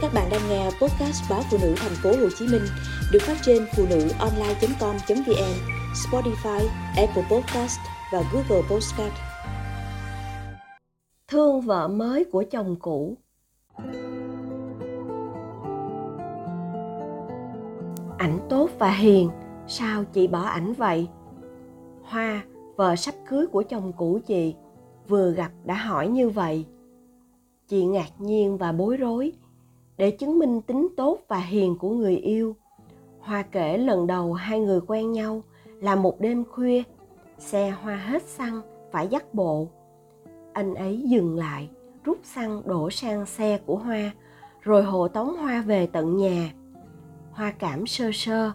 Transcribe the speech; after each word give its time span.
Các 0.00 0.14
bạn 0.14 0.28
đang 0.30 0.40
nghe 0.48 0.64
podcast 0.64 1.30
báo 1.30 1.42
phụ 1.50 1.58
nữ 1.62 1.74
thành 1.76 1.92
phố 2.02 2.10
Hồ 2.10 2.28
Chí 2.38 2.46
Minh 2.46 2.62
được 3.12 3.18
phát 3.22 3.36
trên 3.42 3.66
phụ 3.76 3.86
nữ 3.90 4.08
online.com.vn, 4.18 5.54
Spotify, 5.94 6.66
Apple 6.96 7.22
Podcast 7.30 7.78
và 8.12 8.22
Google 8.32 8.68
Podcast. 8.70 9.12
Thương 11.28 11.60
vợ 11.60 11.88
mới 11.88 12.24
của 12.24 12.44
chồng 12.50 12.76
cũ. 12.80 13.16
Ảnh 18.18 18.46
tốt 18.50 18.70
và 18.78 18.90
hiền, 18.90 19.30
sao 19.66 20.04
chị 20.04 20.26
bỏ 20.26 20.42
ảnh 20.42 20.72
vậy? 20.72 21.08
Hoa, 22.02 22.42
vợ 22.76 22.96
sắp 22.96 23.14
cưới 23.28 23.46
của 23.46 23.62
chồng 23.62 23.92
cũ 23.96 24.18
chị, 24.26 24.54
vừa 25.08 25.30
gặp 25.30 25.50
đã 25.64 25.74
hỏi 25.74 26.08
như 26.08 26.28
vậy. 26.28 26.66
Chị 27.68 27.84
ngạc 27.84 28.20
nhiên 28.20 28.58
và 28.58 28.72
bối 28.72 28.96
rối 28.96 29.32
để 29.98 30.10
chứng 30.10 30.38
minh 30.38 30.60
tính 30.60 30.88
tốt 30.96 31.18
và 31.28 31.38
hiền 31.38 31.78
của 31.78 31.90
người 31.90 32.16
yêu. 32.16 32.56
Hoa 33.20 33.42
kể 33.42 33.78
lần 33.78 34.06
đầu 34.06 34.32
hai 34.32 34.60
người 34.60 34.80
quen 34.86 35.12
nhau 35.12 35.42
là 35.80 35.96
một 35.96 36.20
đêm 36.20 36.44
khuya, 36.44 36.82
xe 37.38 37.70
hoa 37.70 37.96
hết 37.96 38.22
xăng, 38.22 38.60
phải 38.92 39.08
dắt 39.08 39.34
bộ. 39.34 39.68
Anh 40.52 40.74
ấy 40.74 41.02
dừng 41.02 41.36
lại, 41.36 41.68
rút 42.04 42.18
xăng 42.22 42.62
đổ 42.66 42.90
sang 42.90 43.26
xe 43.26 43.58
của 43.66 43.76
hoa, 43.76 44.10
rồi 44.60 44.82
hộ 44.82 45.08
tống 45.08 45.36
hoa 45.36 45.62
về 45.62 45.86
tận 45.86 46.16
nhà. 46.16 46.52
Hoa 47.30 47.50
cảm 47.50 47.86
sơ 47.86 48.10
sơ, 48.12 48.52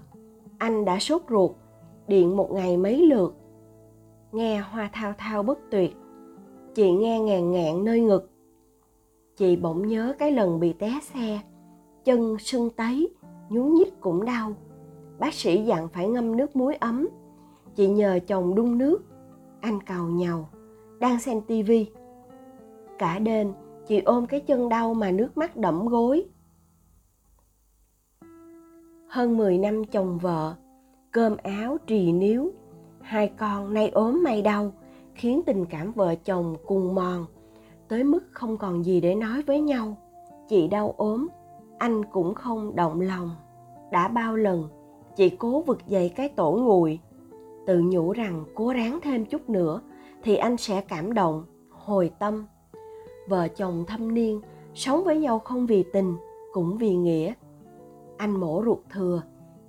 anh 0.57 0.85
đã 0.85 0.99
sốt 0.99 1.21
ruột, 1.29 1.51
điện 2.07 2.37
một 2.37 2.51
ngày 2.51 2.77
mấy 2.77 2.97
lượt? 2.97 3.35
Nghe 4.31 4.59
hoa 4.59 4.89
thao 4.93 5.13
thao 5.17 5.43
bất 5.43 5.59
tuyệt, 5.71 5.95
chị 6.75 6.91
nghe 6.91 7.19
ngàn 7.19 7.51
ngạn 7.51 7.83
nơi 7.83 8.01
ngực 8.01 8.32
chị 9.35 9.55
bỗng 9.55 9.87
nhớ 9.87 10.15
cái 10.19 10.31
lần 10.31 10.59
bị 10.59 10.73
té 10.73 10.99
xe. 11.01 11.39
Chân 12.03 12.37
sưng 12.39 12.69
tấy 12.69 13.09
nhún 13.49 13.73
nhích 13.73 14.01
cũng 14.01 14.25
đau. 14.25 14.53
Bác 15.19 15.33
sĩ 15.33 15.63
dặn 15.63 15.87
phải 15.87 16.07
ngâm 16.07 16.37
nước 16.37 16.55
muối 16.55 16.75
ấm. 16.75 17.07
Chị 17.75 17.87
nhờ 17.87 18.19
chồng 18.27 18.55
đun 18.55 18.77
nước. 18.77 19.03
Anh 19.61 19.79
cào 19.81 20.07
nhàu 20.07 20.49
đang 20.99 21.19
xem 21.19 21.41
tivi 21.41 21.87
cả 23.03 23.19
đêm, 23.19 23.53
chị 23.87 23.99
ôm 23.99 24.25
cái 24.25 24.39
chân 24.39 24.69
đau 24.69 24.93
mà 24.93 25.11
nước 25.11 25.37
mắt 25.37 25.57
đẫm 25.57 25.87
gối. 25.87 26.25
Hơn 29.07 29.37
10 29.37 29.57
năm 29.57 29.83
chồng 29.85 30.17
vợ, 30.17 30.55
cơm 31.11 31.37
áo 31.43 31.77
trì 31.87 32.11
níu. 32.11 32.51
Hai 33.01 33.31
con 33.37 33.73
nay 33.73 33.89
ốm 33.89 34.23
may 34.23 34.41
đau, 34.41 34.71
khiến 35.15 35.41
tình 35.45 35.65
cảm 35.65 35.91
vợ 35.91 36.15
chồng 36.15 36.55
cùng 36.65 36.95
mòn 36.95 37.25
tới 37.93 38.03
mức 38.03 38.23
không 38.31 38.57
còn 38.57 38.85
gì 38.85 39.01
để 39.01 39.15
nói 39.15 39.41
với 39.41 39.61
nhau. 39.61 39.97
Chị 40.49 40.67
đau 40.67 40.93
ốm, 40.97 41.27
anh 41.77 42.05
cũng 42.05 42.33
không 42.33 42.75
động 42.75 43.01
lòng. 43.01 43.31
Đã 43.91 44.07
bao 44.07 44.35
lần, 44.35 44.69
chị 45.15 45.29
cố 45.29 45.61
vực 45.61 45.87
dậy 45.87 46.09
cái 46.15 46.29
tổ 46.29 46.51
nguội 46.51 46.99
tự 47.67 47.81
nhủ 47.81 48.13
rằng 48.13 48.45
cố 48.55 48.73
ráng 48.73 48.99
thêm 49.03 49.25
chút 49.25 49.49
nữa, 49.49 49.81
thì 50.23 50.35
anh 50.35 50.57
sẽ 50.57 50.81
cảm 50.81 51.13
động, 51.13 51.45
hồi 51.69 52.11
tâm. 52.19 52.45
Vợ 53.27 53.47
chồng 53.47 53.83
thâm 53.87 54.13
niên, 54.13 54.41
sống 54.73 55.03
với 55.03 55.17
nhau 55.17 55.39
không 55.39 55.65
vì 55.65 55.83
tình, 55.93 56.15
cũng 56.53 56.77
vì 56.77 56.95
nghĩa. 56.95 57.33
Anh 58.17 58.39
mổ 58.39 58.61
ruột 58.65 58.79
thừa, 58.89 59.21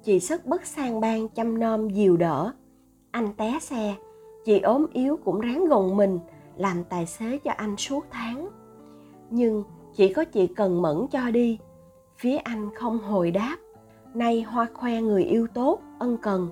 chị 0.02 0.20
sức 0.20 0.46
bất 0.46 0.66
sang 0.66 1.00
ban 1.00 1.28
chăm 1.28 1.58
nom 1.58 1.88
dìu 1.88 2.16
đỡ. 2.16 2.52
Anh 3.10 3.34
té 3.36 3.58
xe, 3.60 3.94
chị 4.44 4.60
ốm 4.60 4.86
yếu 4.92 5.16
cũng 5.24 5.40
ráng 5.40 5.64
gồng 5.64 5.96
mình 5.96 6.18
làm 6.56 6.84
tài 6.84 7.06
xế 7.06 7.38
cho 7.38 7.50
anh 7.56 7.76
suốt 7.76 8.06
tháng. 8.10 8.48
Nhưng 9.30 9.64
chỉ 9.94 10.12
có 10.12 10.24
chị 10.24 10.46
cần 10.46 10.82
mẫn 10.82 11.06
cho 11.10 11.30
đi. 11.30 11.58
Phía 12.16 12.36
anh 12.36 12.74
không 12.74 12.98
hồi 12.98 13.30
đáp. 13.30 13.56
Nay 14.14 14.42
hoa 14.42 14.66
khoe 14.74 15.00
người 15.00 15.24
yêu 15.24 15.46
tốt, 15.54 15.80
ân 15.98 16.16
cần. 16.22 16.48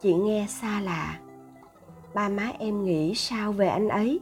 Chị 0.00 0.14
nghe 0.14 0.46
xa 0.48 0.80
lạ. 0.80 1.20
Ba 2.14 2.28
má 2.28 2.52
em 2.58 2.84
nghĩ 2.84 3.14
sao 3.14 3.52
về 3.52 3.68
anh 3.68 3.88
ấy? 3.88 4.20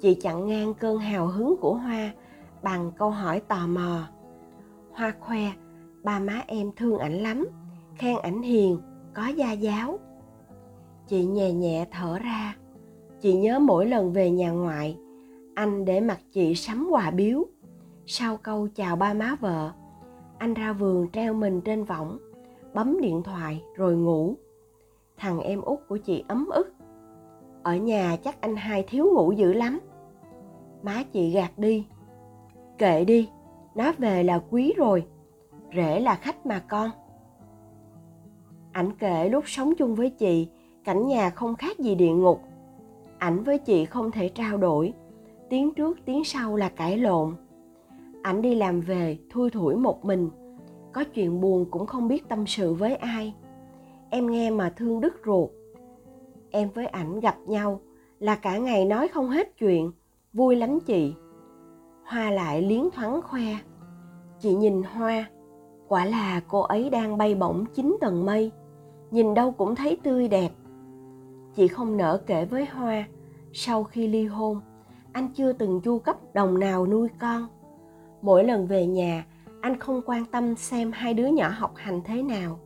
Chị 0.00 0.14
chặn 0.14 0.46
ngang 0.46 0.74
cơn 0.74 0.98
hào 0.98 1.26
hứng 1.26 1.56
của 1.60 1.74
hoa 1.74 2.10
bằng 2.62 2.92
câu 2.98 3.10
hỏi 3.10 3.40
tò 3.40 3.66
mò. 3.66 4.08
Hoa 4.92 5.14
khoe, 5.20 5.52
ba 6.02 6.18
má 6.18 6.42
em 6.46 6.70
thương 6.76 6.98
ảnh 6.98 7.22
lắm, 7.22 7.46
khen 7.96 8.16
ảnh 8.22 8.42
hiền, 8.42 8.78
có 9.14 9.26
gia 9.26 9.52
giáo. 9.52 9.98
Chị 11.06 11.24
nhẹ 11.24 11.52
nhẹ 11.52 11.86
thở 11.90 12.18
ra 12.18 12.54
chị 13.20 13.34
nhớ 13.34 13.58
mỗi 13.58 13.86
lần 13.86 14.12
về 14.12 14.30
nhà 14.30 14.50
ngoại, 14.50 14.98
anh 15.54 15.84
để 15.84 16.00
mặt 16.00 16.20
chị 16.32 16.54
sắm 16.54 16.88
quà 16.90 17.10
biếu. 17.10 17.44
Sau 18.06 18.36
câu 18.36 18.68
chào 18.74 18.96
ba 18.96 19.14
má 19.14 19.36
vợ, 19.40 19.72
anh 20.38 20.54
ra 20.54 20.72
vườn 20.72 21.08
treo 21.12 21.34
mình 21.34 21.60
trên 21.60 21.84
võng, 21.84 22.18
bấm 22.74 23.00
điện 23.00 23.22
thoại 23.22 23.62
rồi 23.76 23.96
ngủ. 23.96 24.34
Thằng 25.16 25.40
em 25.40 25.60
út 25.60 25.78
của 25.88 25.96
chị 25.96 26.24
ấm 26.28 26.48
ức. 26.48 26.74
Ở 27.62 27.76
nhà 27.76 28.16
chắc 28.24 28.40
anh 28.40 28.56
hai 28.56 28.84
thiếu 28.88 29.10
ngủ 29.14 29.32
dữ 29.32 29.52
lắm. 29.52 29.78
Má 30.82 31.02
chị 31.12 31.30
gạt 31.30 31.58
đi. 31.58 31.86
Kệ 32.78 33.04
đi, 33.04 33.28
nó 33.74 33.92
về 33.98 34.22
là 34.22 34.42
quý 34.50 34.74
rồi, 34.76 35.06
rể 35.76 36.00
là 36.00 36.14
khách 36.14 36.46
mà 36.46 36.62
con. 36.68 36.90
Ảnh 38.72 38.90
kể 38.98 39.28
lúc 39.28 39.44
sống 39.46 39.74
chung 39.78 39.94
với 39.94 40.10
chị, 40.10 40.48
cảnh 40.84 41.06
nhà 41.06 41.30
không 41.30 41.54
khác 41.54 41.78
gì 41.78 41.94
địa 41.94 42.12
ngục 42.12 42.40
ảnh 43.18 43.44
với 43.44 43.58
chị 43.58 43.84
không 43.84 44.10
thể 44.10 44.28
trao 44.28 44.56
đổi. 44.56 44.92
Tiếng 45.50 45.74
trước, 45.74 45.98
tiếng 46.04 46.24
sau 46.24 46.56
là 46.56 46.68
cãi 46.68 46.98
lộn. 46.98 47.34
Ảnh 48.22 48.42
đi 48.42 48.54
làm 48.54 48.80
về, 48.80 49.18
thui 49.30 49.50
thủi 49.50 49.76
một 49.76 50.04
mình. 50.04 50.30
Có 50.92 51.04
chuyện 51.04 51.40
buồn 51.40 51.66
cũng 51.70 51.86
không 51.86 52.08
biết 52.08 52.28
tâm 52.28 52.46
sự 52.46 52.74
với 52.74 52.96
ai. 52.96 53.34
Em 54.10 54.30
nghe 54.30 54.50
mà 54.50 54.72
thương 54.76 55.00
đứt 55.00 55.14
ruột. 55.26 55.50
Em 56.50 56.68
với 56.74 56.86
ảnh 56.86 57.20
gặp 57.20 57.36
nhau 57.46 57.80
là 58.18 58.34
cả 58.34 58.58
ngày 58.58 58.84
nói 58.84 59.08
không 59.08 59.30
hết 59.30 59.58
chuyện. 59.58 59.92
Vui 60.32 60.56
lắm 60.56 60.78
chị. 60.80 61.14
Hoa 62.04 62.30
lại 62.30 62.62
liến 62.62 62.82
thoáng 62.94 63.20
khoe. 63.22 63.44
Chị 64.40 64.54
nhìn 64.54 64.82
hoa. 64.82 65.30
Quả 65.88 66.04
là 66.04 66.40
cô 66.48 66.60
ấy 66.60 66.90
đang 66.90 67.18
bay 67.18 67.34
bổng 67.34 67.64
chín 67.74 67.96
tầng 68.00 68.26
mây. 68.26 68.52
Nhìn 69.10 69.34
đâu 69.34 69.50
cũng 69.50 69.74
thấy 69.74 69.98
tươi 70.02 70.28
đẹp 70.28 70.50
chị 71.58 71.68
không 71.68 71.96
nỡ 71.96 72.20
kể 72.26 72.44
với 72.44 72.66
hoa. 72.66 73.04
Sau 73.52 73.84
khi 73.84 74.08
ly 74.08 74.26
hôn, 74.26 74.60
anh 75.12 75.28
chưa 75.34 75.52
từng 75.52 75.80
chu 75.80 75.98
cấp 75.98 76.16
đồng 76.34 76.60
nào 76.60 76.86
nuôi 76.86 77.08
con. 77.20 77.46
Mỗi 78.22 78.44
lần 78.44 78.66
về 78.66 78.86
nhà, 78.86 79.26
anh 79.60 79.78
không 79.78 80.00
quan 80.06 80.24
tâm 80.24 80.56
xem 80.56 80.92
hai 80.92 81.14
đứa 81.14 81.26
nhỏ 81.26 81.48
học 81.48 81.72
hành 81.76 82.00
thế 82.04 82.22
nào. 82.22 82.58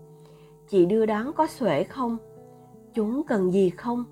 Chị 0.69 0.87
đưa 0.87 1.07
đón 1.07 1.33
có 1.33 1.47
xuể 1.47 1.85
không? 1.85 2.17
Chúng 2.95 3.23
cần 3.27 3.53
gì 3.53 3.71
không? 3.71 4.05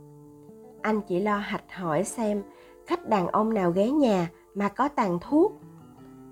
Anh 0.83 1.01
chỉ 1.09 1.21
lo 1.21 1.37
hạch 1.37 1.73
hỏi 1.73 2.05
xem 2.05 2.43
khách 2.87 3.09
đàn 3.09 3.27
ông 3.29 3.55
nào 3.55 3.71
ghé 3.71 3.91
nhà 3.91 4.31
mà 4.55 4.69
có 4.69 4.89
tàn 4.89 5.19
thuốc. 5.21 5.53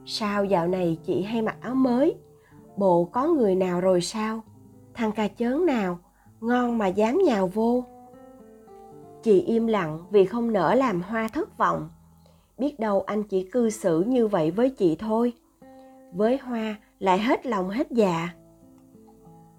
Sao 0.04 0.44
dạo 0.44 0.68
này 0.68 0.98
chị 1.04 1.22
hay 1.22 1.42
mặc 1.42 1.56
áo 1.60 1.74
mới? 1.74 2.16
Bộ 2.76 3.04
có 3.04 3.28
người 3.28 3.54
nào 3.54 3.80
rồi 3.80 4.00
sao? 4.00 4.42
Thằng 4.94 5.12
cà 5.12 5.28
chớn 5.28 5.66
nào, 5.66 5.98
ngon 6.40 6.78
mà 6.78 6.86
dám 6.86 7.18
nhào 7.24 7.46
vô 7.46 7.84
chị 9.22 9.40
im 9.40 9.66
lặng 9.66 9.98
vì 10.10 10.24
không 10.24 10.52
nỡ 10.52 10.74
làm 10.74 11.02
hoa 11.02 11.28
thất 11.28 11.58
vọng. 11.58 11.88
Biết 12.58 12.80
đâu 12.80 13.00
anh 13.00 13.22
chỉ 13.22 13.48
cư 13.52 13.70
xử 13.70 14.02
như 14.02 14.26
vậy 14.26 14.50
với 14.50 14.70
chị 14.70 14.96
thôi. 14.96 15.32
Với 16.12 16.38
hoa 16.38 16.76
lại 16.98 17.18
hết 17.18 17.46
lòng 17.46 17.70
hết 17.70 17.90
dạ. 17.90 18.28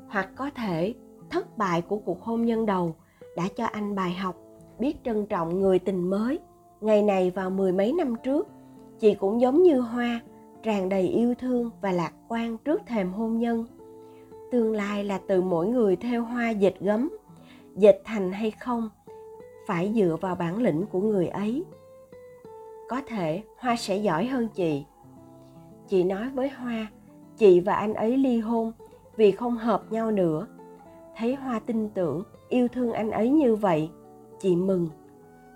Hoặc 0.07 0.29
có 0.35 0.49
thể 0.49 0.93
thất 1.29 1.57
bại 1.57 1.81
của 1.81 1.97
cuộc 1.97 2.23
hôn 2.23 2.45
nhân 2.45 2.65
đầu 2.65 2.95
đã 3.37 3.43
cho 3.55 3.65
anh 3.65 3.95
bài 3.95 4.13
học, 4.13 4.35
biết 4.79 5.03
trân 5.03 5.25
trọng 5.25 5.61
người 5.61 5.79
tình 5.79 6.09
mới. 6.09 6.39
Ngày 6.81 7.01
này 7.01 7.31
vào 7.31 7.49
mười 7.49 7.71
mấy 7.71 7.93
năm 7.93 8.15
trước, 8.23 8.47
chị 8.99 9.13
cũng 9.13 9.41
giống 9.41 9.63
như 9.63 9.79
hoa, 9.79 10.19
tràn 10.63 10.89
đầy 10.89 11.07
yêu 11.07 11.33
thương 11.35 11.69
và 11.81 11.91
lạc 11.91 12.11
quan 12.27 12.57
trước 12.57 12.81
thềm 12.87 13.11
hôn 13.13 13.39
nhân. 13.39 13.65
Tương 14.51 14.71
lai 14.71 15.03
là 15.03 15.19
từ 15.27 15.41
mỗi 15.41 15.67
người 15.67 15.95
theo 15.95 16.23
hoa 16.23 16.49
dệt 16.49 16.79
gấm 16.79 17.09
dệt 17.75 18.01
thành 18.05 18.31
hay 18.31 18.51
không 18.51 18.89
phải 19.69 19.91
dựa 19.95 20.17
vào 20.21 20.35
bản 20.35 20.61
lĩnh 20.61 20.85
của 20.91 21.01
người 21.01 21.27
ấy. 21.27 21.63
Có 22.87 23.01
thể 23.07 23.43
hoa 23.57 23.75
sẽ 23.75 23.97
giỏi 23.97 24.25
hơn 24.25 24.47
chị. 24.47 24.85
Chị 25.87 26.03
nói 26.03 26.29
với 26.29 26.49
hoa, 26.49 26.87
chị 27.37 27.59
và 27.59 27.75
anh 27.75 27.93
ấy 27.93 28.17
ly 28.17 28.39
hôn 28.39 28.71
vì 29.15 29.31
không 29.31 29.57
hợp 29.57 29.83
nhau 29.91 30.11
nữa. 30.11 30.47
Thấy 31.17 31.35
hoa 31.35 31.59
tin 31.59 31.89
tưởng, 31.89 32.23
yêu 32.49 32.67
thương 32.67 32.91
anh 32.91 33.11
ấy 33.11 33.29
như 33.29 33.55
vậy, 33.55 33.89
chị 34.39 34.55
mừng. 34.55 34.89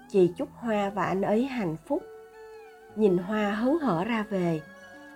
Chị 0.10 0.32
chúc 0.38 0.50
hoa 0.56 0.90
và 0.90 1.04
anh 1.04 1.22
ấy 1.22 1.46
hạnh 1.46 1.76
phúc. 1.88 2.04
Nhìn 2.96 3.18
hoa 3.18 3.52
hớn 3.52 3.80
hở 3.80 4.04
ra 4.04 4.26
về, 4.30 4.62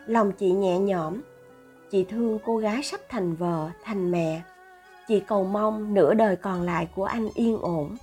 lòng 0.05 0.31
chị 0.31 0.51
nhẹ 0.51 0.79
nhõm. 0.79 1.21
Chị 1.91 2.03
thương 2.03 2.39
cô 2.45 2.57
gái 2.57 2.83
sắp 2.83 2.99
thành 3.09 3.35
vợ, 3.35 3.69
thành 3.83 4.11
mẹ. 4.11 4.41
Chị 5.07 5.19
cầu 5.19 5.43
mong 5.43 5.93
nửa 5.93 6.13
đời 6.13 6.35
còn 6.35 6.61
lại 6.61 6.87
của 6.95 7.05
anh 7.05 7.29
yên 7.35 7.57
ổn 7.61 7.95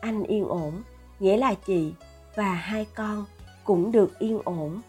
anh 0.00 0.24
yên 0.24 0.48
ổn 0.48 0.82
nghĩa 1.20 1.36
là 1.36 1.54
chị 1.54 1.92
và 2.36 2.54
hai 2.54 2.86
con 2.94 3.24
cũng 3.64 3.92
được 3.92 4.18
yên 4.18 4.40
ổn. 4.44 4.80